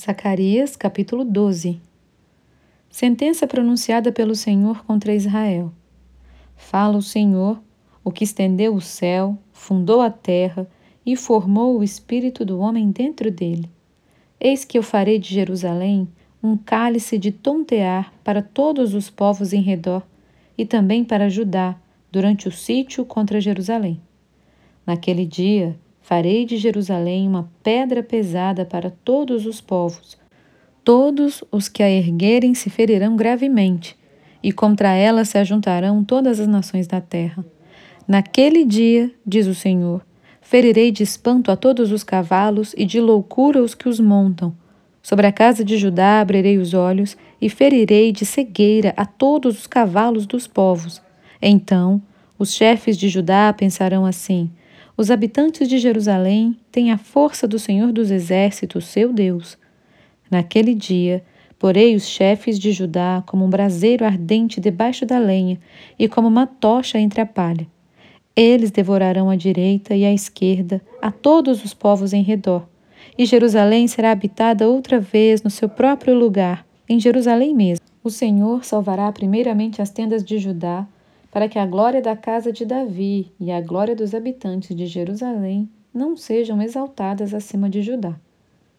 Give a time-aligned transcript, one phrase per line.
[0.00, 1.78] Zacarias, capítulo 12.
[2.88, 5.70] Sentença pronunciada pelo Senhor contra Israel.
[6.56, 7.60] Fala o Senhor,
[8.02, 10.66] o que estendeu o céu, fundou a terra
[11.04, 13.70] e formou o espírito do homem dentro dele.
[14.40, 16.08] Eis que eu farei de Jerusalém
[16.42, 20.02] um cálice de tontear para todos os povos em redor
[20.56, 21.76] e também para Judá
[22.10, 24.00] durante o sítio contra Jerusalém.
[24.86, 30.18] Naquele dia, Farei de Jerusalém uma pedra pesada para todos os povos.
[30.82, 33.96] Todos os que a erguerem se ferirão gravemente,
[34.42, 37.44] e contra ela se ajuntarão todas as nações da terra.
[38.08, 40.04] Naquele dia, diz o Senhor,
[40.40, 44.52] ferirei de espanto a todos os cavalos e de loucura os que os montam.
[45.02, 49.66] Sobre a casa de Judá abrirei os olhos e ferirei de cegueira a todos os
[49.66, 51.00] cavalos dos povos.
[51.40, 52.02] Então
[52.38, 54.50] os chefes de Judá pensarão assim:
[55.00, 59.56] os habitantes de Jerusalém têm a força do Senhor dos Exércitos, seu Deus.
[60.30, 61.24] Naquele dia,
[61.58, 65.58] porei os chefes de Judá como um braseiro ardente debaixo da lenha
[65.98, 67.66] e como uma tocha entre a palha.
[68.36, 72.68] Eles devorarão à direita e à esquerda a todos os povos em redor,
[73.16, 77.86] e Jerusalém será habitada outra vez no seu próprio lugar, em Jerusalém mesmo.
[78.04, 80.86] O Senhor salvará primeiramente as tendas de Judá
[81.30, 85.68] para que a glória da casa de Davi e a glória dos habitantes de Jerusalém
[85.94, 88.18] não sejam exaltadas acima de Judá.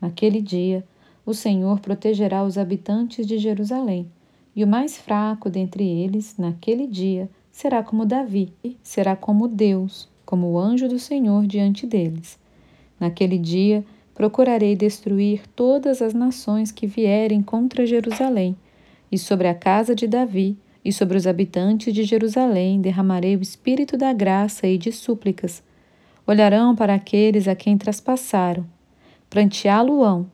[0.00, 0.84] Naquele dia,
[1.24, 4.10] o Senhor protegerá os habitantes de Jerusalém,
[4.54, 10.48] e o mais fraco dentre eles, naquele dia, será como Davi, será como Deus, como
[10.48, 12.38] o anjo do Senhor diante deles.
[13.00, 13.84] Naquele dia,
[14.14, 18.56] procurarei destruir todas as nações que vierem contra Jerusalém,
[19.10, 23.96] e sobre a casa de Davi e sobre os habitantes de Jerusalém derramarei o espírito
[23.96, 25.62] da graça e de súplicas.
[26.26, 28.66] Olharão para aqueles a quem traspassaram,
[29.30, 30.26] pranteá-lo-ão,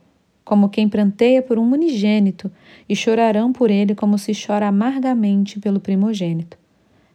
[0.44, 2.50] como quem pranteia por um unigênito,
[2.88, 6.58] e chorarão por ele como se chora amargamente pelo primogênito.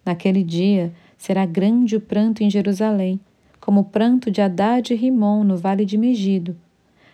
[0.05, 3.19] Naquele dia será grande o pranto em Jerusalém,
[3.59, 6.55] como o pranto de Haddad e Rimon no vale de Megido.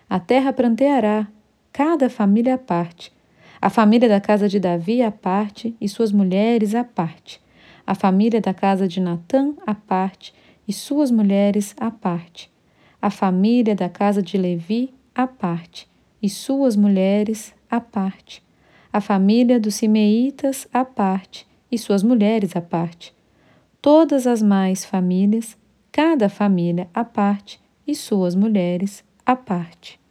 [0.08, 1.26] A terra pranteará,
[1.72, 3.10] cada família à parte,
[3.62, 7.40] a família da casa de Davi à parte e suas mulheres à parte.
[7.86, 10.34] A família da casa de Natã à parte
[10.66, 12.50] e suas mulheres à parte.
[13.00, 15.88] A família da casa de Levi à parte
[16.20, 18.42] e suas mulheres à parte.
[18.92, 23.14] A família dos Simeitas à parte e suas mulheres à parte.
[23.80, 25.56] Todas as mais famílias,
[25.92, 30.01] cada família à parte e suas mulheres à parte.